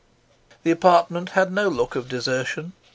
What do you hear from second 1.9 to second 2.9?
of desertion.